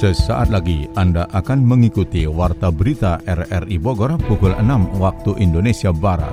[0.00, 6.32] Sesaat lagi Anda akan mengikuti Warta Berita RRI Bogor pukul 6 waktu Indonesia Barat.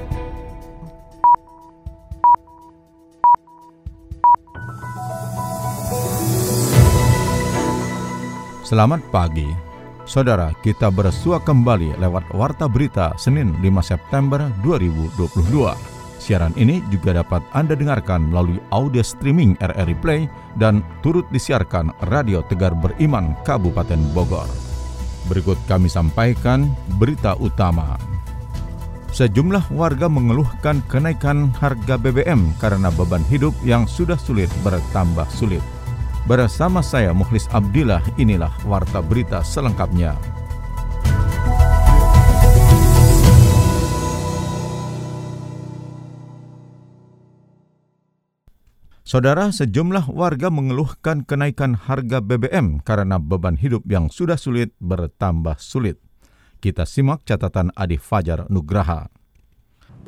[8.63, 9.51] Selamat pagi,
[10.08, 15.97] Saudara, kita bersua kembali lewat Warta Berita Senin 5 September 2022.
[16.27, 20.21] Siaran ini juga dapat Anda dengarkan melalui audio streaming RRI Play
[20.59, 24.52] dan turut disiarkan Radio Tegar Beriman Kabupaten Bogor.
[25.32, 26.68] Berikut kami sampaikan
[26.99, 27.95] berita utama.
[29.16, 35.63] Sejumlah warga mengeluhkan kenaikan harga BBM karena beban hidup yang sudah sulit bertambah sulit.
[36.27, 40.37] Bersama saya Mukhlis Abdillah, inilah Warta Berita selengkapnya.
[49.08, 55.96] Saudara, sejumlah warga mengeluhkan kenaikan harga BBM karena beban hidup yang sudah sulit bertambah sulit.
[56.60, 59.08] Kita simak catatan Adi Fajar Nugraha.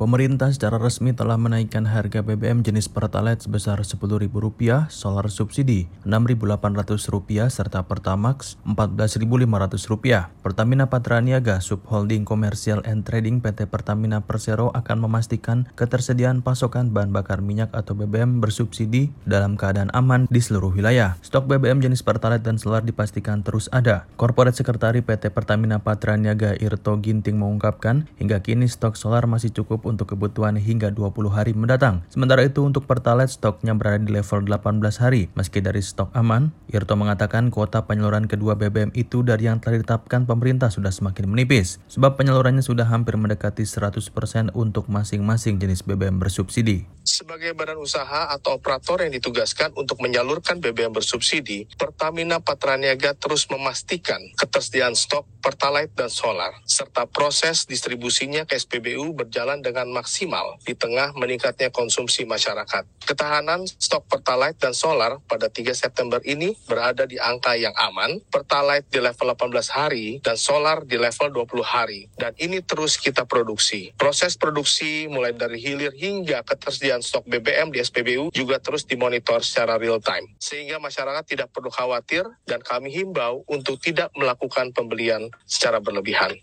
[0.00, 7.84] Pemerintah secara resmi telah menaikkan harga BBM jenis Pertalite sebesar Rp10.000, solar subsidi Rp6.800, serta
[7.84, 10.40] Pertamax Rp14.500.
[10.40, 17.44] Pertamina Patraniaga Subholding Commercial and Trading PT Pertamina Persero akan memastikan ketersediaan pasokan bahan bakar
[17.44, 21.20] minyak atau BBM bersubsidi dalam keadaan aman di seluruh wilayah.
[21.20, 24.08] Stok BBM jenis Pertalite dan solar dipastikan terus ada.
[24.16, 30.14] Korporat Sekretari PT Pertamina Patraniaga Irto Ginting mengungkapkan, hingga kini stok solar masih cukup untuk
[30.14, 32.06] kebutuhan hingga 20 hari mendatang.
[32.06, 35.26] Sementara itu untuk Pertalite stoknya berada di level 18 hari.
[35.34, 40.30] Meski dari stok aman, Irto mengatakan kuota penyaluran kedua BBM itu dari yang telah ditetapkan
[40.30, 41.82] pemerintah sudah semakin menipis.
[41.90, 46.86] Sebab penyalurannya sudah hampir mendekati 100% untuk masing-masing jenis BBM bersubsidi.
[47.00, 54.20] Sebagai badan usaha atau operator yang ditugaskan untuk menyalurkan BBM bersubsidi, Pertamina Patraniaga terus memastikan
[54.36, 61.16] ketersediaan stok Pertalite dan solar, serta proses distribusinya ke SPBU berjalan dengan maksimal di tengah
[61.16, 62.84] meningkatnya konsumsi masyarakat.
[63.08, 68.84] Ketahanan stok Pertalite dan solar pada 3 September ini berada di angka yang aman, Pertalite
[68.92, 72.10] di level 18 hari dan solar di level 20 hari.
[72.18, 73.94] Dan ini terus kita produksi.
[73.96, 79.80] Proses produksi mulai dari hilir hingga ketersediaan stok BBM di SPBU juga terus dimonitor secara
[79.80, 80.26] real time.
[80.42, 86.34] Sehingga masyarakat tidak perlu khawatir dan kami himbau untuk tidak melakukan pembelian secara berlebihan.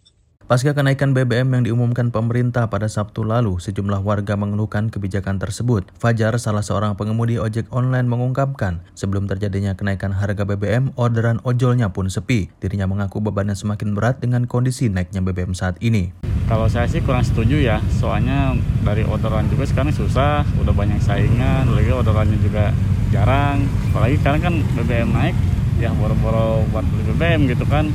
[0.48, 5.84] Pasca kenaikan BBM yang diumumkan pemerintah pada Sabtu lalu, sejumlah warga mengeluhkan kebijakan tersebut.
[6.00, 12.08] Fajar, salah seorang pengemudi ojek online mengungkapkan, sebelum terjadinya kenaikan harga BBM, orderan ojolnya pun
[12.08, 12.48] sepi.
[12.64, 16.16] Dirinya mengaku bebannya semakin berat dengan kondisi naiknya BBM saat ini.
[16.48, 18.56] Kalau saya sih kurang setuju ya, soalnya
[18.88, 22.72] dari orderan juga sekarang susah, udah banyak saingan, lagi orderannya juga
[23.12, 23.68] jarang.
[23.92, 25.36] Apalagi sekarang kan BBM naik,
[25.84, 27.92] ya boro-boro buat beli BBM gitu kan,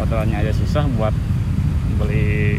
[0.00, 1.12] orderannya aja susah buat
[1.96, 2.58] beli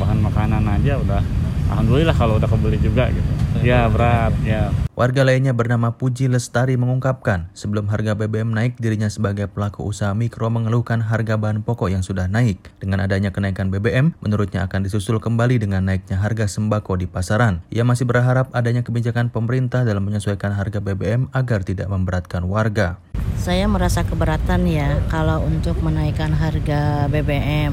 [0.00, 1.22] bahan makanan aja udah
[1.70, 3.30] alhamdulillah kalau udah kebeli juga gitu.
[3.62, 4.74] Ya berat ya.
[4.96, 10.52] Warga lainnya bernama Puji Lestari mengungkapkan, sebelum harga BBM naik, dirinya sebagai pelaku usaha mikro
[10.52, 12.60] mengeluhkan harga bahan pokok yang sudah naik.
[12.76, 17.64] Dengan adanya kenaikan BBM, menurutnya akan disusul kembali dengan naiknya harga sembako di pasaran.
[17.72, 23.00] Ia masih berharap adanya kebijakan pemerintah dalam menyesuaikan harga BBM agar tidak memberatkan warga.
[23.40, 27.72] Saya merasa keberatan ya kalau untuk menaikkan harga BBM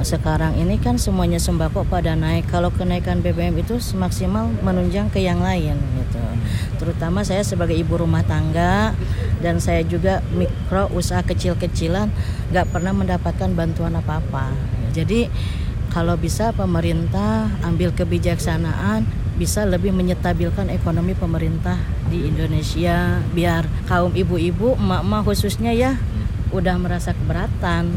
[0.00, 2.48] sekarang ini kan semuanya sembako pada naik.
[2.48, 6.24] Kalau kenaikan BBM itu semaksimal menunjang ke yang lain gitu.
[6.80, 8.96] Terutama saya sebagai ibu rumah tangga
[9.44, 12.08] dan saya juga mikro usaha kecil-kecilan
[12.48, 14.56] nggak pernah mendapatkan bantuan apa-apa.
[14.96, 15.28] Jadi
[15.92, 21.78] kalau bisa pemerintah ambil kebijaksanaan bisa lebih menyetabilkan ekonomi pemerintah
[22.10, 25.94] di Indonesia biar kaum ibu-ibu emak-emak khususnya ya
[26.50, 27.94] udah merasa keberatan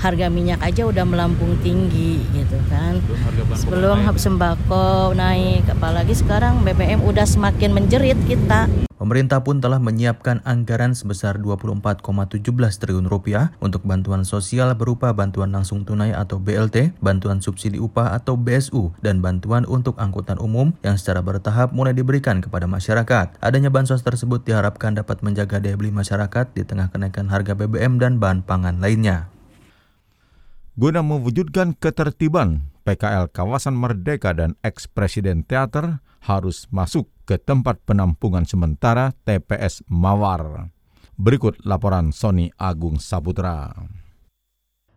[0.00, 3.02] harga minyak aja udah melambung tinggi gitu kan.
[3.58, 4.16] Sebelum naik.
[4.16, 8.70] sembako naik, apalagi sekarang BBM udah semakin menjerit kita.
[9.02, 15.82] Pemerintah pun telah menyiapkan anggaran sebesar 24,17 triliun rupiah untuk bantuan sosial berupa bantuan langsung
[15.82, 21.18] tunai atau BLT, bantuan subsidi upah atau BSU, dan bantuan untuk angkutan umum yang secara
[21.18, 23.42] bertahap mulai diberikan kepada masyarakat.
[23.42, 28.22] Adanya bansos tersebut diharapkan dapat menjaga daya beli masyarakat di tengah kenaikan harga BBM dan
[28.22, 29.26] bahan pangan lainnya.
[30.72, 39.12] Guna mewujudkan ketertiban, PKL Kawasan Merdeka dan ex-presiden teater harus masuk ke tempat penampungan sementara
[39.28, 40.72] TPS Mawar.
[41.20, 43.68] Berikut laporan Sony Agung Saputra.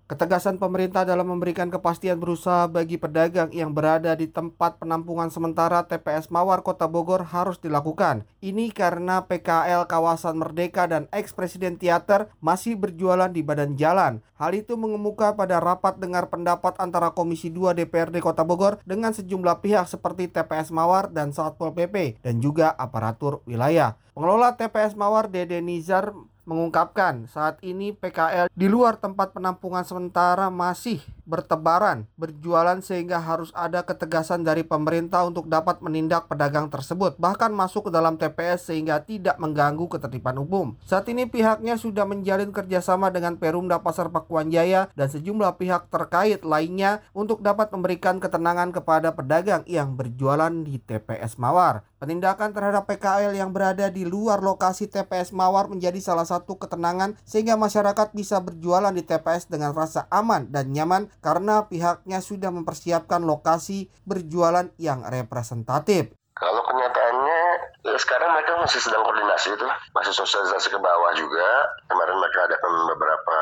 [0.06, 6.30] Ketegasan pemerintah dalam memberikan kepastian berusaha bagi pedagang yang berada di tempat penampungan sementara TPS
[6.30, 8.22] Mawar Kota Bogor harus dilakukan.
[8.38, 14.22] Ini karena PKL kawasan Merdeka dan ex-presiden teater masih berjualan di badan jalan.
[14.38, 19.66] Hal itu mengemuka pada rapat dengar pendapat antara Komisi 2 DPRD Kota Bogor dengan sejumlah
[19.66, 23.98] pihak seperti TPS Mawar dan Satpol PP dan juga aparatur wilayah.
[24.14, 26.14] Pengelola TPS Mawar Dede Nizar
[26.46, 33.84] mengungkapkan saat ini PKL di luar tempat penampungan sementara masih bertebaran, berjualan sehingga harus ada
[33.84, 39.36] ketegasan dari pemerintah untuk dapat menindak pedagang tersebut, bahkan masuk ke dalam TPS sehingga tidak
[39.42, 40.78] mengganggu ketertiban umum.
[40.86, 46.46] Saat ini pihaknya sudah menjalin kerjasama dengan Perumda Pasar Pakuan Jaya dan sejumlah pihak terkait
[46.46, 51.84] lainnya untuk dapat memberikan ketenangan kepada pedagang yang berjualan di TPS Mawar.
[51.96, 57.58] Penindakan terhadap PKL yang berada di luar lokasi TPS Mawar menjadi salah satu ketenangan sehingga
[57.58, 63.92] masyarakat bisa berjualan di TPS dengan rasa aman dan nyaman karena pihaknya sudah mempersiapkan lokasi
[64.04, 66.16] berjualan yang representatif.
[66.36, 67.42] Kalau kenyataannya
[67.88, 71.48] ya sekarang mereka masih sedang koordinasi itu, masih sosialisasi ke bawah juga.
[71.88, 73.38] Kemarin mereka ada beberapa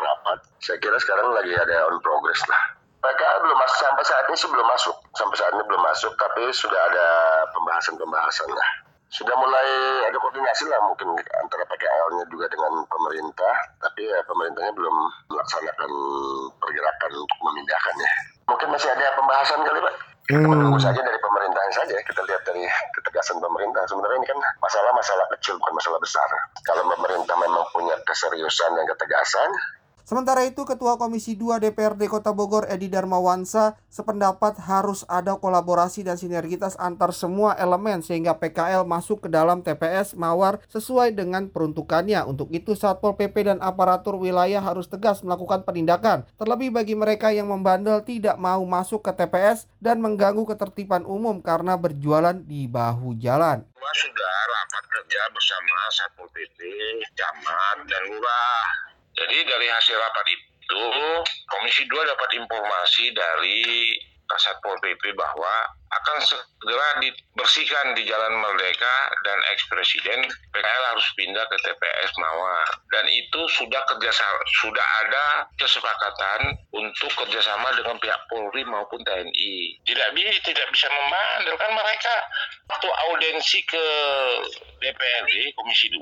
[0.00, 0.38] rapat.
[0.64, 2.80] Saya kira sekarang lagi ada on progress lah.
[3.00, 6.52] Mereka belum masuk sampai saat ini sih belum masuk, sampai saat ini belum masuk, tapi
[6.52, 7.08] sudah ada
[7.56, 9.68] pembahasan-pembahasan lah sudah mulai
[10.06, 14.96] ada koordinasi lah mungkin antara PKL-nya juga dengan pemerintah, tapi ya pemerintahnya belum
[15.34, 15.90] melaksanakan
[16.62, 18.10] pergerakan untuk memindahkannya.
[18.46, 19.94] Mungkin masih ada pembahasan kali Pak.
[20.30, 20.52] Kita hmm.
[20.54, 22.62] menunggu saja dari pemerintahan saja, kita lihat dari
[22.94, 23.82] ketegasan pemerintah.
[23.90, 26.30] Sebenarnya ini kan masalah-masalah kecil, bukan masalah besar.
[26.62, 29.50] Kalau pemerintah memang punya keseriusan dan ketegasan,
[30.10, 36.18] Sementara itu, Ketua Komisi 2 DPRD Kota Bogor Edi Darmawansa sependapat harus ada kolaborasi dan
[36.18, 42.26] sinergitas antar semua elemen sehingga PKL masuk ke dalam TPS Mawar sesuai dengan peruntukannya.
[42.26, 46.26] Untuk itu, Satpol PP dan aparatur wilayah harus tegas melakukan penindakan.
[46.42, 51.78] Terlebih bagi mereka yang membandel tidak mau masuk ke TPS dan mengganggu ketertiban umum karena
[51.78, 53.62] berjualan di bahu jalan.
[53.78, 56.58] Sudah rapat kerja bersama Satpol PP,
[57.14, 58.89] Camat, dan Lurah
[59.20, 60.82] jadi dari hasil rapat itu,
[61.44, 63.92] Komisi 2 dapat informasi dari
[64.24, 68.96] Kasatpol PP bahwa akan segera dibersihkan di Jalan Merdeka
[69.26, 70.22] dan ex-presiden
[70.54, 72.68] PKL harus pindah ke TPS Mawar.
[72.94, 75.26] Dan itu sudah kerjasama sudah ada
[75.58, 82.14] kesepakatan untuk kerjasama dengan pihak Polri maupun TNI tidak bisa tidak bisa memandalkan mereka.
[82.70, 83.84] Waktu audensi ke
[84.78, 85.98] DPRD Komisi 2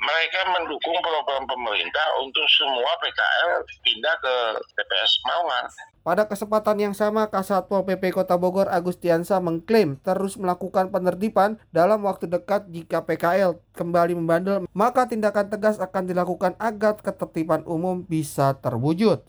[0.00, 4.34] mereka mendukung program pemerintah untuk semua PKL pindah ke
[4.76, 5.66] TPS Mawar.
[6.06, 8.70] Pada kesempatan yang sama, Kasatpol PP Kota Bogor
[9.26, 15.82] Agustiansa mengklaim terus melakukan penertiban dalam waktu dekat jika PKL kembali membandel, maka tindakan tegas
[15.82, 19.26] akan dilakukan agar ketertiban umum bisa terwujud.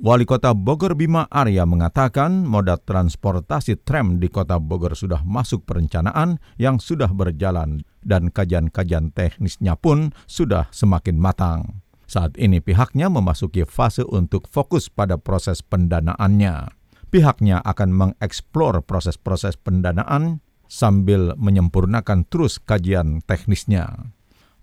[0.00, 6.38] Wali Kota Bogor Bima Arya mengatakan moda transportasi tram di Kota Bogor sudah masuk perencanaan
[6.56, 11.82] yang sudah berjalan dan kajian-kajian teknisnya pun sudah semakin matang.
[12.06, 16.79] Saat ini pihaknya memasuki fase untuk fokus pada proses pendanaannya.
[17.10, 20.38] Pihaknya akan mengeksplor proses-proses pendanaan
[20.70, 24.14] sambil menyempurnakan terus kajian teknisnya.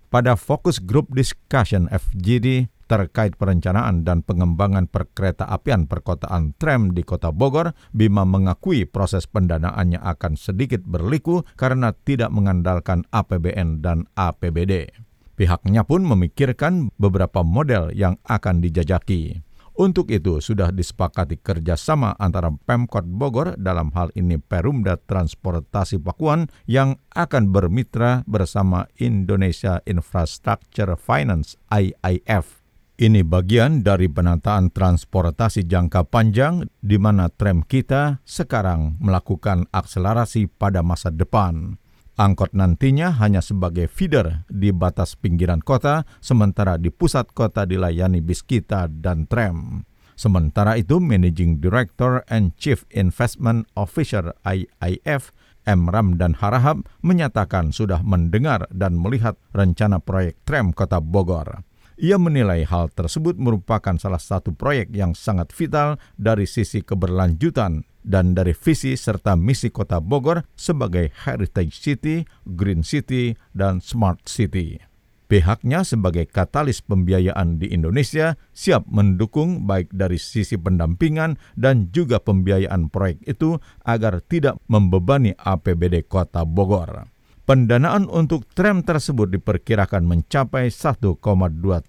[0.07, 7.35] Pada fokus group discussion FGD terkait perencanaan dan pengembangan perkereta apian perkotaan tram di Kota
[7.35, 14.87] Bogor, Bima mengakui proses pendanaannya akan sedikit berliku karena tidak mengandalkan APBN dan APBD.
[15.35, 19.46] Pihaknya pun memikirkan beberapa model yang akan dijajaki.
[19.77, 26.97] Untuk itu sudah disepakati kerjasama antara Pemkot Bogor dalam hal ini Perumda Transportasi Pakuan yang
[27.13, 32.65] akan bermitra bersama Indonesia Infrastructure Finance IIF.
[32.97, 40.81] Ini bagian dari penataan transportasi jangka panjang di mana tram kita sekarang melakukan akselerasi pada
[40.81, 41.77] masa depan.
[42.17, 48.41] Angkot nantinya hanya sebagai feeder di batas pinggiran kota, sementara di pusat kota dilayani bis
[48.41, 49.85] kita dan tram.
[50.17, 55.29] Sementara itu, Managing Director and Chief Investment Officer IIF
[55.69, 55.93] M.
[55.93, 61.66] Ramdan Harahap menyatakan sudah mendengar dan melihat rencana proyek tram kota Bogor.
[61.97, 68.37] Ia menilai hal tersebut merupakan salah satu proyek yang sangat vital dari sisi keberlanjutan dan
[68.37, 74.77] dari visi serta misi kota Bogor sebagai Heritage City, Green City, dan Smart City.
[75.25, 82.93] Pihaknya sebagai katalis pembiayaan di Indonesia siap mendukung baik dari sisi pendampingan dan juga pembiayaan
[82.93, 87.16] proyek itu agar tidak membebani APBD Kota Bogor.
[87.47, 91.15] Pendanaan untuk tram tersebut diperkirakan mencapai 1,2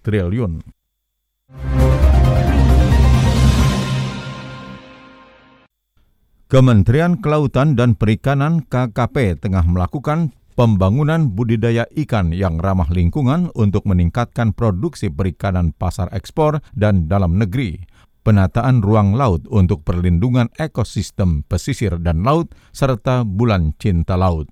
[0.06, 0.62] triliun.
[6.46, 14.54] Kementerian Kelautan dan Perikanan KKP tengah melakukan pembangunan budidaya ikan yang ramah lingkungan untuk meningkatkan
[14.54, 17.82] produksi perikanan pasar ekspor dan dalam negeri
[18.22, 24.46] penataan ruang laut untuk perlindungan ekosistem pesisir dan laut, serta Bulan Cinta Laut.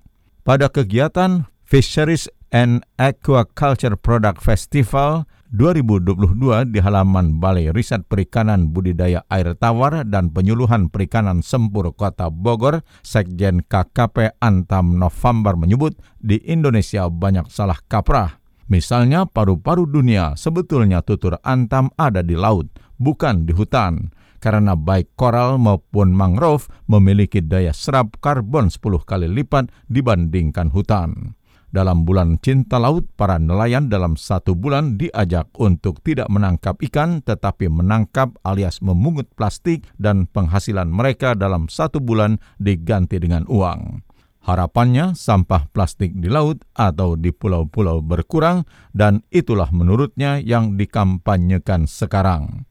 [0.47, 9.59] Pada kegiatan Fisheries and Aquaculture Product Festival 2022 di halaman Balai Riset Perikanan Budidaya Air
[9.59, 17.51] Tawar dan Penyuluhan Perikanan Sempur Kota Bogor, Sekjen KKP Antam November menyebut di Indonesia banyak
[17.51, 18.39] salah kaprah.
[18.71, 24.15] Misalnya paru-paru dunia sebetulnya tutur antam ada di laut, bukan di hutan.
[24.47, 31.35] Karena baik koral maupun mangrove memiliki daya serap karbon 10 kali lipat dibandingkan hutan.
[31.67, 37.67] Dalam bulan cinta laut, para nelayan dalam satu bulan diajak untuk tidak menangkap ikan tetapi
[37.67, 43.99] menangkap alias memungut plastik dan penghasilan mereka dalam satu bulan diganti dengan uang.
[44.47, 48.63] Harapannya sampah plastik di laut atau di pulau-pulau berkurang
[48.95, 52.63] dan itulah menurutnya yang dikampanyekan sekarang.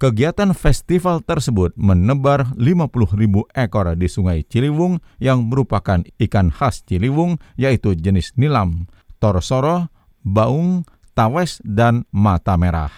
[0.00, 7.36] Kegiatan festival tersebut menebar 50 ribu ekor di Sungai Ciliwung yang merupakan ikan khas Ciliwung
[7.60, 8.88] yaitu jenis nilam,
[9.20, 9.92] torsoro,
[10.24, 12.88] baung, tawes, dan mata merah.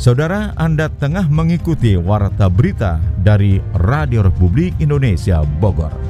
[0.00, 6.05] Saudara, Anda tengah mengikuti Warta Berita dari Radio Republik Indonesia Bogor.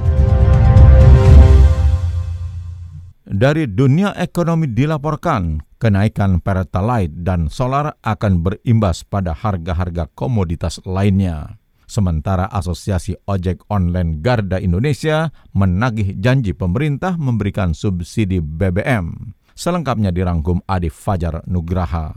[3.27, 11.59] Dari dunia ekonomi dilaporkan, kenaikan pertalite dan solar akan berimbas pada harga-harga komoditas lainnya.
[11.91, 19.35] Sementara Asosiasi Ojek Online Garda Indonesia menagih janji pemerintah memberikan subsidi BBM.
[19.59, 22.15] Selengkapnya dirangkum Adi Fajar Nugraha.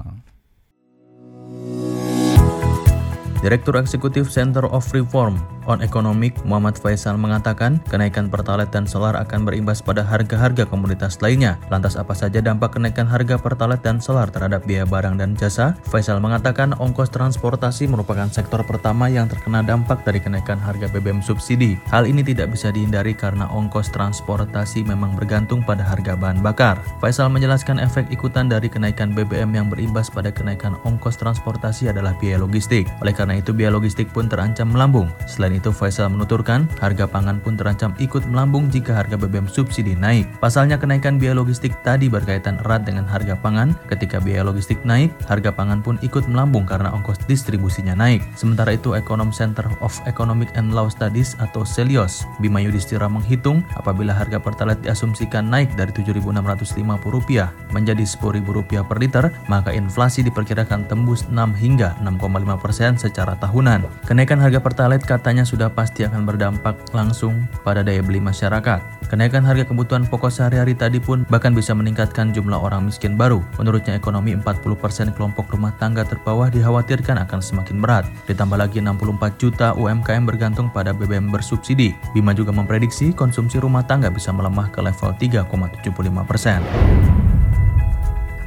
[3.40, 9.46] Direktur Eksekutif Center of Reform on Economic Muhammad Faisal mengatakan kenaikan Pertalite dan solar akan
[9.46, 11.62] berimbas pada harga-harga komoditas lainnya.
[11.70, 15.78] Lantas apa saja dampak kenaikan harga Pertalite dan solar terhadap biaya barang dan jasa?
[15.88, 21.78] Faisal mengatakan ongkos transportasi merupakan sektor pertama yang terkena dampak dari kenaikan harga BBM subsidi.
[21.94, 26.82] Hal ini tidak bisa dihindari karena ongkos transportasi memang bergantung pada harga bahan bakar.
[26.98, 32.42] Faisal menjelaskan efek ikutan dari kenaikan BBM yang berimbas pada kenaikan ongkos transportasi adalah biaya
[32.42, 32.90] logistik.
[33.06, 35.06] Oleh karena karena itu biaya logistik pun terancam melambung.
[35.30, 40.26] Selain itu Faisal menuturkan, harga pangan pun terancam ikut melambung jika harga BBM subsidi naik.
[40.42, 43.78] Pasalnya kenaikan biaya logistik tadi berkaitan erat dengan harga pangan.
[43.86, 48.26] Ketika biaya logistik naik, harga pangan pun ikut melambung karena ongkos distribusinya naik.
[48.34, 54.10] Sementara itu Ekonom Center of Economic and Law Studies atau CELIOS, Bima Yudhistira menghitung apabila
[54.10, 61.54] harga Pertalite diasumsikan naik dari Rp7.650 menjadi Rp10.000 per liter, maka inflasi diperkirakan tembus 6
[61.54, 63.84] hingga 6,5 persen secara secara tahunan.
[64.08, 68.80] Kenaikan harga Pertalite katanya sudah pasti akan berdampak langsung pada daya beli masyarakat.
[69.12, 73.44] Kenaikan harga kebutuhan pokok sehari-hari tadi pun bahkan bisa meningkatkan jumlah orang miskin baru.
[73.60, 78.08] Menurutnya ekonomi 40% kelompok rumah tangga terbawah dikhawatirkan akan semakin berat.
[78.32, 81.92] Ditambah lagi 64 juta UMKM bergantung pada BBM bersubsidi.
[82.16, 86.64] Bima juga memprediksi konsumsi rumah tangga bisa melemah ke level 3,75 persen.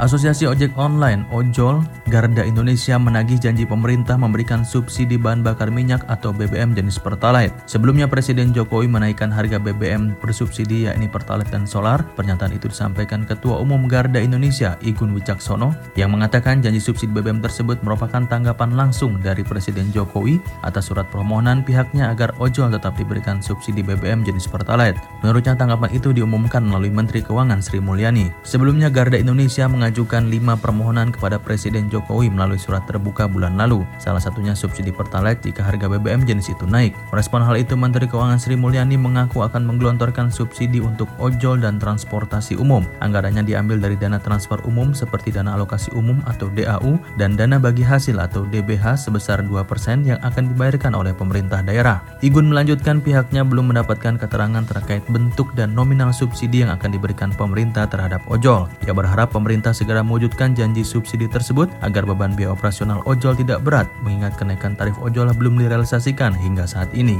[0.02, 1.78] Asosiasi Ojek Online Ojol
[2.11, 7.54] Garda Indonesia menagih janji pemerintah memberikan subsidi bahan bakar minyak atau BBM jenis Pertalite.
[7.71, 12.02] Sebelumnya Presiden Jokowi menaikkan harga BBM bersubsidi yakni Pertalite dan Solar.
[12.18, 17.78] Pernyataan itu disampaikan Ketua Umum Garda Indonesia Igun Wicaksono yang mengatakan janji subsidi BBM tersebut
[17.87, 23.87] merupakan tanggapan langsung dari Presiden Jokowi atas surat permohonan pihaknya agar ojol tetap diberikan subsidi
[23.87, 24.99] BBM jenis Pertalite.
[25.23, 28.35] Menurutnya tanggapan itu diumumkan melalui Menteri Keuangan Sri Mulyani.
[28.42, 33.84] Sebelumnya Garda Indonesia mengajukan mengajukan lima permohonan kepada Presiden Jokowi melalui surat terbuka bulan lalu.
[34.00, 36.96] Salah satunya subsidi Pertalite jika harga BBM jenis itu naik.
[37.12, 42.56] Merespon hal itu, Menteri Keuangan Sri Mulyani mengaku akan menggelontorkan subsidi untuk ojol dan transportasi
[42.56, 42.88] umum.
[43.04, 47.84] Anggarannya diambil dari dana transfer umum seperti dana alokasi umum atau DAU dan dana bagi
[47.84, 52.00] hasil atau DBH sebesar 2% yang akan dibayarkan oleh pemerintah daerah.
[52.25, 57.84] Igun melanjutkan pihaknya belum mendapatkan keterangan terkait bentuk dan nominal subsidi yang akan diberikan pemerintah
[57.84, 58.72] terhadap ojol.
[58.88, 63.88] Ia berharap pemerintah segera mewujudkan janji subsidi tersebut agar beban biaya operasional ojol tidak berat
[64.07, 67.19] mengingat kenaikan tarif ojol belum direalisasikan hingga saat ini.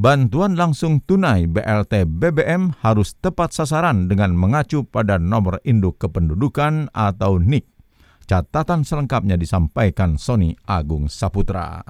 [0.00, 7.36] Bantuan langsung tunai BLT BBM harus tepat sasaran dengan mengacu pada nomor induk kependudukan atau
[7.36, 7.68] NIK.
[8.24, 11.84] Catatan selengkapnya disampaikan Sony Agung Saputra.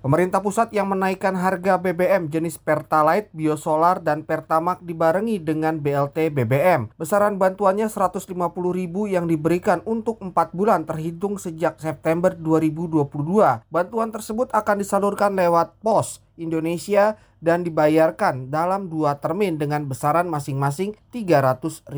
[0.00, 6.88] Pemerintah pusat yang menaikkan harga BBM jenis Pertalite, Biosolar, dan Pertamax dibarengi dengan BLT BBM.
[6.96, 13.12] Besaran bantuannya Rp150.000 yang diberikan untuk 4 bulan terhitung sejak September 2022.
[13.68, 20.94] Bantuan tersebut akan disalurkan lewat pos Indonesia dan dibayarkan dalam dua termin dengan besaran masing-masing
[21.10, 21.88] Rp300.000.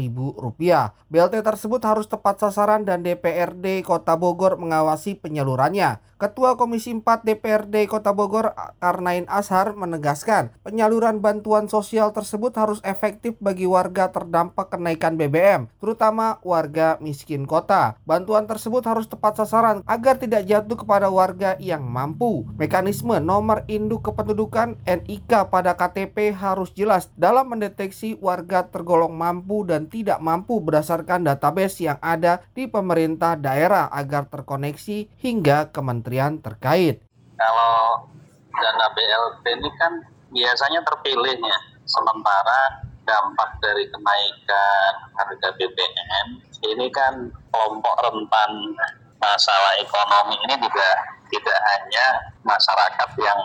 [1.10, 5.98] BLT tersebut harus tepat sasaran dan DPRD Kota Bogor mengawasi penyalurannya.
[6.22, 13.34] Ketua Komisi 4 DPRD Kota Bogor Karnain Ashar menegaskan penyaluran bantuan sosial tersebut harus efektif
[13.42, 17.98] bagi warga terdampak kenaikan BBM, terutama warga miskin kota.
[18.06, 22.46] Bantuan tersebut harus tepat sasaran agar tidak jatuh kepada warga yang mampu.
[22.54, 29.92] Mekanisme nomor induk kependudukan NIK pada KTP harus jelas dalam mendeteksi warga tergolong mampu dan
[29.92, 37.04] tidak mampu berdasarkan database yang ada di pemerintah daerah agar terkoneksi hingga kementerian terkait.
[37.36, 38.08] Kalau
[38.56, 40.00] dana BLT ini kan
[40.32, 46.40] biasanya terpilihnya, sementara dampak dari kenaikan harga BBM
[46.72, 48.80] ini kan kelompok rentan
[49.20, 50.88] masalah ekonomi ini juga
[51.28, 52.06] tidak hanya
[52.48, 53.40] masyarakat yang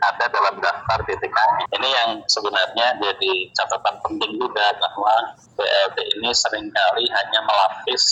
[0.00, 1.64] ada dalam daftar DTKI.
[1.76, 5.14] Ini yang sebenarnya jadi catatan penting juga bahwa
[5.56, 8.02] BLT ini sering kali hanya melapis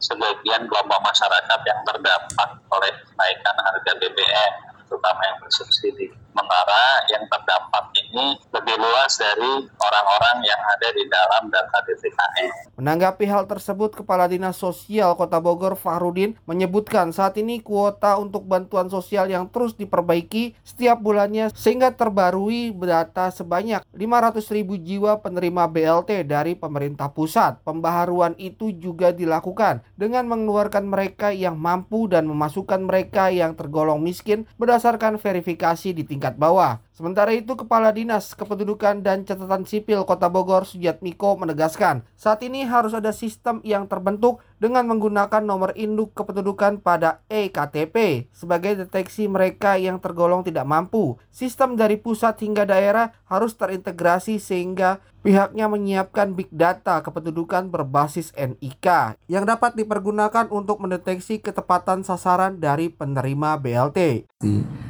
[0.00, 4.52] sebagian kelompok masyarakat yang terdampak oleh kenaikan harga BBM,
[4.88, 6.25] terutama yang bersubsidi.
[6.36, 12.76] Sementara yang terdampak ini lebih luas dari orang-orang yang ada di dalam data DTKN.
[12.76, 18.92] Menanggapi hal tersebut, Kepala Dinas Sosial Kota Bogor Fahrudin menyebutkan saat ini kuota untuk bantuan
[18.92, 26.28] sosial yang terus diperbaiki setiap bulannya sehingga terbarui data sebanyak 500 ribu jiwa penerima BLT
[26.28, 27.64] dari pemerintah pusat.
[27.64, 34.44] Pembaharuan itu juga dilakukan dengan mengeluarkan mereka yang mampu dan memasukkan mereka yang tergolong miskin
[34.60, 36.82] berdasarkan verifikasi di tingkat tingkat bawah.
[36.96, 42.96] Sementara itu, Kepala Dinas Kependudukan dan Catatan Sipil Kota Bogor Sujatmiko menegaskan, saat ini harus
[42.96, 50.00] ada sistem yang terbentuk dengan menggunakan nomor induk kependudukan pada EKTP sebagai deteksi mereka yang
[50.00, 51.20] tergolong tidak mampu.
[51.28, 59.20] Sistem dari pusat hingga daerah harus terintegrasi sehingga pihaknya menyiapkan big data kependudukan berbasis NIK
[59.28, 64.30] yang dapat dipergunakan untuk mendeteksi ketepatan sasaran dari penerima BLT.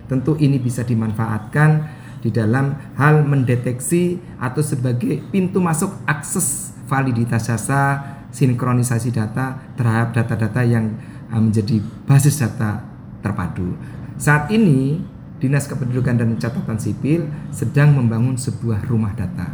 [0.07, 8.17] Tentu ini bisa dimanfaatkan di dalam hal mendeteksi atau sebagai pintu masuk akses validitas jasa,
[8.31, 10.97] sinkronisasi data terhadap data-data yang
[11.33, 12.83] uh, menjadi basis data
[13.21, 13.75] terpadu.
[14.17, 15.03] Saat ini
[15.37, 19.53] Dinas Kependudukan dan Catatan Sipil sedang membangun sebuah rumah data,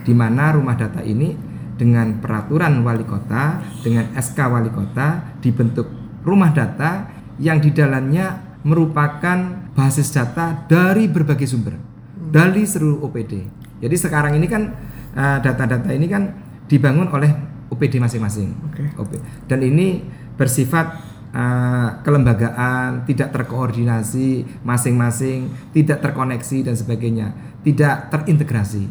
[0.00, 1.36] di mana rumah data ini
[1.76, 5.86] dengan peraturan wali kota, dengan SK wali kota dibentuk
[6.24, 11.87] rumah data yang di dalamnya merupakan basis data dari berbagai sumber
[12.28, 13.32] dari seluruh OPD.
[13.78, 14.74] Jadi sekarang ini kan
[15.14, 16.30] uh, data-data ini kan
[16.68, 17.30] dibangun oleh
[17.72, 18.52] OPD masing-masing.
[18.96, 19.20] Okay.
[19.48, 20.02] Dan ini
[20.36, 20.98] bersifat
[21.32, 27.32] uh, kelembagaan, tidak terkoordinasi masing-masing, tidak terkoneksi dan sebagainya,
[27.64, 28.88] tidak terintegrasi.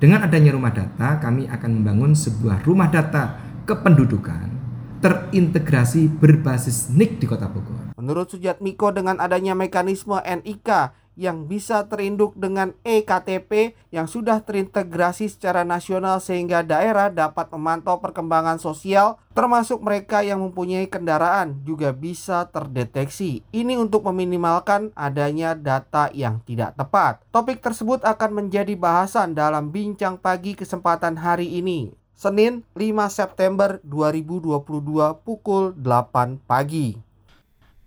[0.00, 3.36] Dengan adanya rumah data, kami akan membangun sebuah rumah data
[3.68, 4.48] kependudukan
[5.00, 7.96] terintegrasi berbasis NIK di Kota Bogor.
[7.96, 15.66] Menurut Sujatmiko dengan adanya mekanisme NIK yang bisa terinduk dengan eKTP yang sudah terintegrasi secara
[15.66, 23.46] nasional sehingga daerah dapat memantau perkembangan sosial termasuk mereka yang mempunyai kendaraan juga bisa terdeteksi.
[23.54, 27.22] Ini untuk meminimalkan adanya data yang tidak tepat.
[27.30, 31.94] Topik tersebut akan menjadi bahasan dalam bincang pagi kesempatan hari ini.
[32.20, 37.09] Senin 5 September 2022 pukul 8 pagi.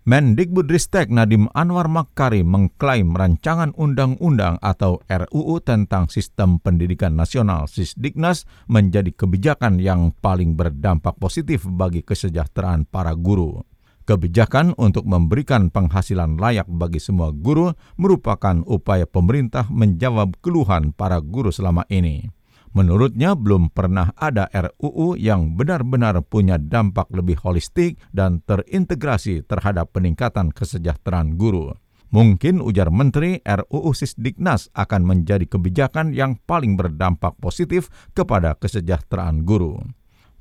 [0.04, 9.08] Mendikbudristek Nadiem Anwar Makarim mengklaim rancangan undang-undang atau RUU tentang Sistem Pendidikan Nasional Sisdiknas menjadi
[9.16, 13.64] kebijakan yang paling berdampak positif bagi kesejahteraan para guru.
[14.04, 21.48] Kebijakan untuk memberikan penghasilan layak bagi semua guru merupakan upaya pemerintah menjawab keluhan para guru
[21.48, 22.28] selama ini.
[22.74, 30.50] Menurutnya belum pernah ada RUU yang benar-benar punya dampak lebih holistik dan terintegrasi terhadap peningkatan
[30.50, 31.70] kesejahteraan guru.
[32.10, 39.78] Mungkin ujar Menteri RUU Sisdiknas akan menjadi kebijakan yang paling berdampak positif kepada kesejahteraan guru.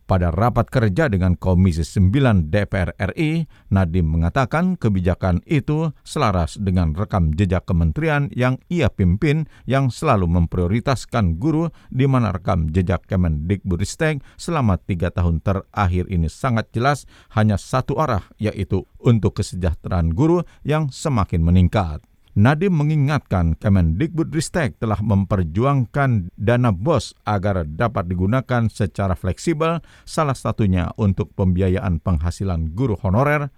[0.04, 7.32] Pada rapat kerja dengan Komisi 9 DPR RI, Nadiem mengatakan kebijakan itu selaras dengan rekam
[7.32, 14.76] jejak kementerian yang ia pimpin yang selalu memprioritaskan guru di mana rekam jejak Kemendikbudristek selama
[14.76, 21.48] tiga tahun terakhir ini sangat jelas hanya satu arah yaitu untuk kesejahteraan guru yang semakin
[21.48, 22.13] meningkat.
[22.34, 31.30] Nadiem mengingatkan Kemendikbudristek telah memperjuangkan dana BOS agar dapat digunakan secara fleksibel, salah satunya untuk
[31.38, 33.54] pembiayaan penghasilan guru honorer,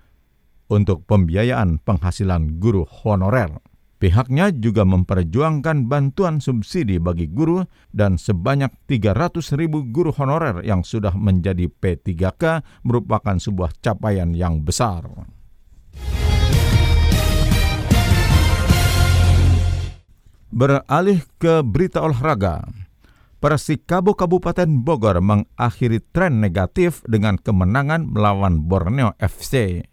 [0.68, 3.64] untuk pembiayaan penghasilan guru honorer.
[3.96, 7.64] Pihaknya juga memperjuangkan bantuan subsidi bagi guru
[7.96, 15.08] dan sebanyak 300 ribu guru honorer yang sudah menjadi P3K merupakan sebuah capaian yang besar.
[20.56, 22.64] Beralih ke berita olahraga.
[23.44, 29.84] Persikabo Kabupaten Bogor mengakhiri tren negatif dengan kemenangan melawan Borneo FC.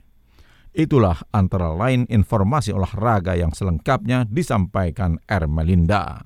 [0.71, 6.23] Itulah antara lain informasi olahraga yang selengkapnya disampaikan Ermelinda.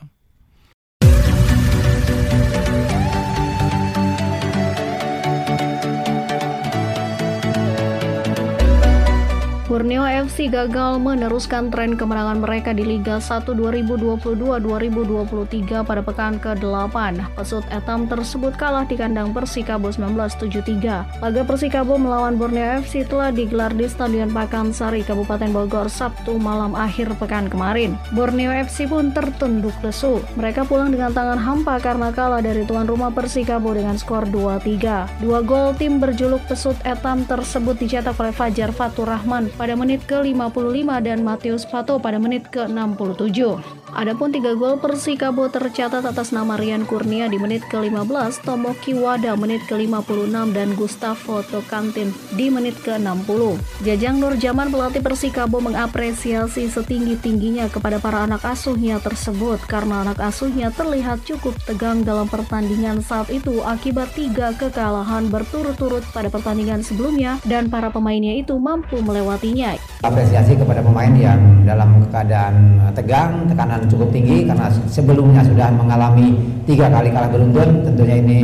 [9.87, 17.23] Borneo FC gagal meneruskan tren kemenangan mereka di Liga 1 2022-2023 pada pekan ke-8.
[17.39, 21.23] Pesut Etam tersebut kalah di kandang Persikabo 1973.
[21.23, 27.15] Laga Persikabo melawan Borneo FC telah digelar di Stadion Pakansari, Kabupaten Bogor, Sabtu malam akhir
[27.23, 27.95] pekan kemarin.
[28.11, 30.19] Borneo FC pun tertunduk lesu.
[30.35, 35.23] Mereka pulang dengan tangan hampa karena kalah dari tuan rumah Persikabo dengan skor 2-3.
[35.23, 40.89] Dua gol tim berjuluk Pesut Etam tersebut dicetak oleh Fajar Fatur Rahman pada menit ke-55
[41.05, 43.61] dan Matius Pato pada menit ke-67.
[43.97, 49.65] Adapun tiga gol Persikabo tercatat atas nama Rian Kurnia di menit ke-15, Tomoki Wada menit
[49.65, 53.57] ke-56 dan Gustavo Tokantin di menit ke-60.
[53.89, 60.69] Jajang Nur Jaman pelatih Persikabo mengapresiasi setinggi-tingginya kepada para anak asuhnya tersebut karena anak asuhnya
[60.77, 67.73] terlihat cukup tegang dalam pertandingan saat itu akibat tiga kekalahan berturut-turut pada pertandingan sebelumnya dan
[67.73, 69.81] para pemainnya itu mampu melewatinya.
[70.05, 76.91] Apresiasi kepada pemain yang dalam keadaan tegang, tekanan cukup tinggi karena sebelumnya sudah mengalami tiga
[76.91, 77.87] kali kalah beruntun.
[77.87, 78.39] Tentunya ini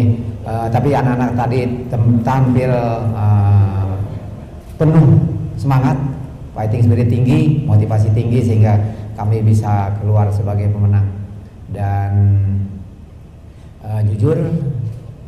[0.46, 1.60] uh, tapi anak-anak tadi
[2.22, 2.72] tampil
[3.14, 3.94] uh,
[4.78, 5.06] penuh
[5.58, 5.94] semangat
[6.56, 8.74] fighting spirit tinggi motivasi tinggi sehingga
[9.14, 11.06] kami bisa keluar sebagai pemenang.
[11.72, 12.12] Dan
[13.84, 14.36] uh, jujur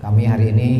[0.00, 0.70] kami hari ini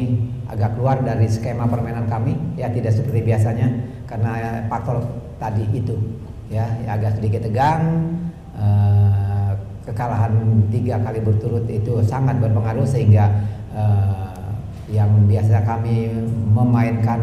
[0.51, 2.37] agak keluar dari skema permainan kami.
[2.61, 3.69] Ya tidak seperti biasanya
[4.05, 5.05] karena faktor
[5.41, 5.97] tadi itu.
[6.53, 8.15] Ya agak sedikit tegang
[9.85, 10.33] kekalahan
[10.73, 13.29] tiga kali berturut itu sangat berpengaruh sehingga
[13.77, 14.53] uh,
[14.89, 16.13] yang biasa kami
[16.53, 17.21] memainkan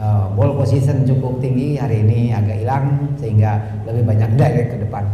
[0.00, 2.84] uh, ball position cukup tinggi hari ini agak hilang
[3.20, 5.04] sehingga lebih banyak direct ke depan.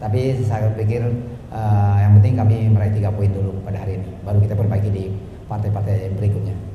[0.00, 1.00] Tapi saya pikir
[1.48, 5.04] uh, yang penting kami meraih tiga poin dulu pada hari ini, baru kita perbaiki di
[5.48, 6.73] partai-partai berikutnya.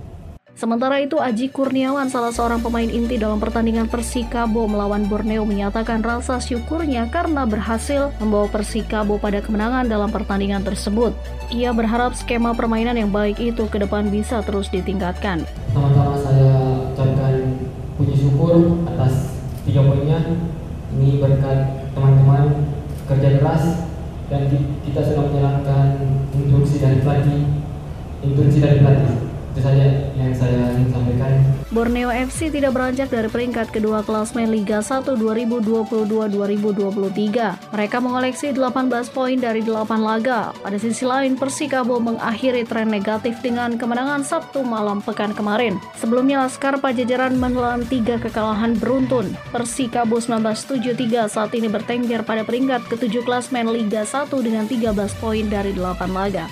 [0.59, 6.43] Sementara itu, Aji Kurniawan, salah seorang pemain inti dalam pertandingan Persikabo melawan Borneo menyatakan rasa
[6.43, 11.15] syukurnya karena berhasil membawa Persikabo pada kemenangan dalam pertandingan tersebut.
[11.47, 15.47] Ia berharap skema permainan yang baik itu ke depan bisa terus ditingkatkan.
[15.71, 16.51] Pertama-tama saya
[16.91, 17.55] ucapkan
[17.95, 20.43] puji syukur atas tiga poinnya.
[20.91, 22.67] Ini berkat teman-teman
[23.07, 23.63] kerja keras
[24.27, 24.51] dan
[24.83, 27.47] kita sudah menjalankan instruksi dari pelatih,
[28.27, 31.59] instruksi dari pelatih itu saja yang saya ingin sampaikan.
[31.69, 37.69] Borneo FC tidak beranjak dari peringkat kedua klasmen Liga 1 2022-2023.
[37.69, 40.49] Mereka mengoleksi 18 poin dari 8 laga.
[40.65, 45.77] Pada sisi lain, Persikabo mengakhiri tren negatif dengan kemenangan Sabtu malam pekan kemarin.
[46.01, 49.29] Sebelumnya, Laskar Pajajaran menelan tiga kekalahan beruntun.
[49.53, 54.89] Persikabo 1973 saat ini bertengger pada peringkat ketujuh klasmen Liga 1 dengan 13
[55.21, 56.49] poin dari 8 laga.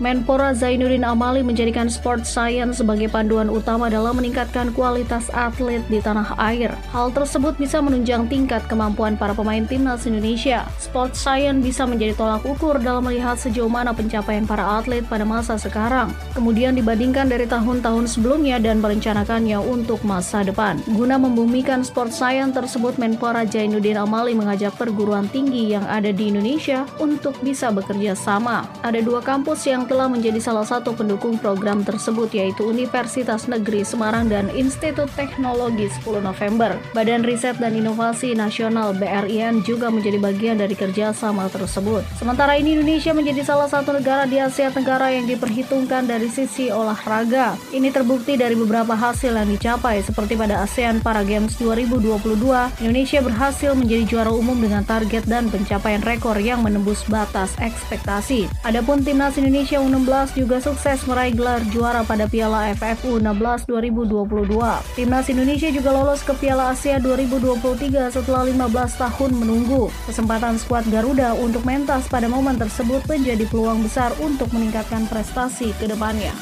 [0.00, 6.40] Menpora Zainuddin Amali menjadikan sport science sebagai panduan utama dalam meningkatkan kualitas atlet di tanah
[6.40, 6.72] air.
[6.88, 10.64] Hal tersebut bisa menunjang tingkat kemampuan para pemain timnas Indonesia.
[10.80, 15.60] Sport science bisa menjadi tolak ukur dalam melihat sejauh mana pencapaian para atlet pada masa
[15.60, 20.80] sekarang, kemudian dibandingkan dari tahun-tahun sebelumnya dan merencanakannya untuk masa depan.
[20.96, 26.88] Guna membumikan sport science tersebut, Menpora Zainuddin Amali mengajak perguruan tinggi yang ada di Indonesia
[26.96, 28.64] untuk bisa bekerja sama.
[28.80, 34.30] Ada dua kampus yang telah menjadi salah satu pendukung program tersebut yaitu Universitas Negeri Semarang
[34.30, 36.78] dan Institut Teknologi 10 November.
[36.94, 42.06] Badan Riset dan Inovasi Nasional BRIN juga menjadi bagian dari kerjasama tersebut.
[42.14, 47.58] Sementara ini Indonesia menjadi salah satu negara di Asia Tenggara yang diperhitungkan dari sisi olahraga.
[47.74, 53.74] Ini terbukti dari beberapa hasil yang dicapai seperti pada ASEAN Para Games 2022, Indonesia berhasil
[53.74, 58.46] menjadi juara umum dengan target dan pencapaian rekor yang menembus batas ekspektasi.
[58.62, 59.40] Adapun timnas
[59.80, 64.60] Indonesia U16 juga sukses meraih gelar juara pada Piala AFF U16 2022.
[64.92, 69.88] Timnas Indonesia juga lolos ke Piala Asia 2023 setelah 15 tahun menunggu.
[70.04, 75.88] Kesempatan skuad Garuda untuk mentas pada momen tersebut menjadi peluang besar untuk meningkatkan prestasi ke
[75.88, 76.36] depannya.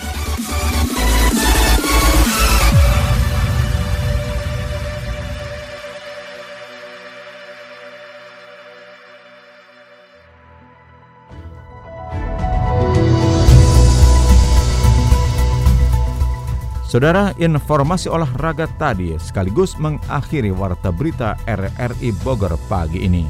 [16.88, 23.28] Saudara, informasi olahraga tadi sekaligus mengakhiri warta berita RRI Bogor pagi ini.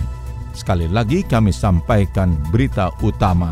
[0.55, 3.51] Sekali lagi kami sampaikan berita utama.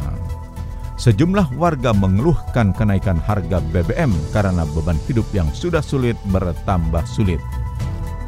[0.94, 7.42] Sejumlah warga mengeluhkan kenaikan harga BBM karena beban hidup yang sudah sulit bertambah sulit.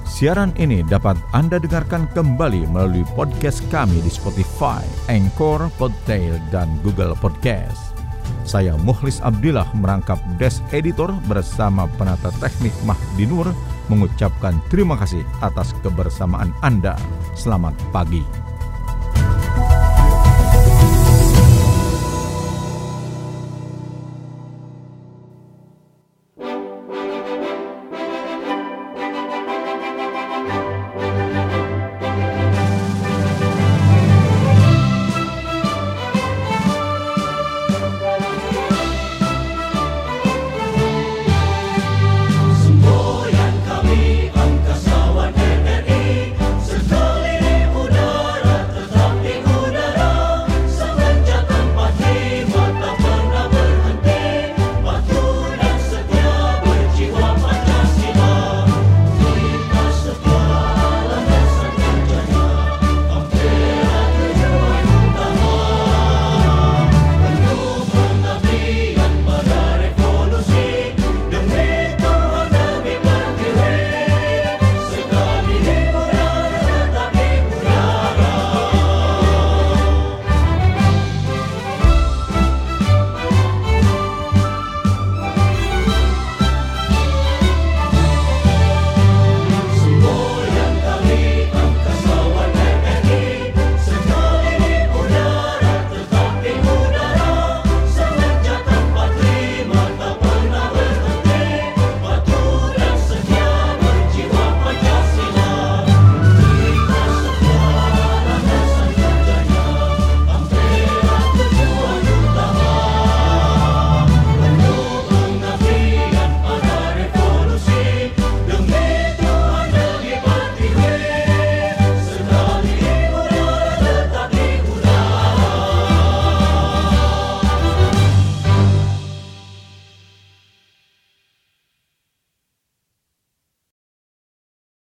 [0.02, 7.14] Siaran ini dapat Anda dengarkan kembali melalui podcast kami di Spotify, Anchor, Podtail, dan Google
[7.14, 7.87] Podcast.
[8.48, 13.52] Saya Muhlis Abdillah merangkap Desk Editor bersama penata teknik Mahdi Nur
[13.92, 16.96] mengucapkan terima kasih atas kebersamaan Anda.
[17.36, 18.47] Selamat pagi.